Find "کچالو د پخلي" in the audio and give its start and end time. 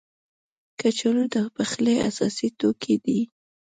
0.79-1.95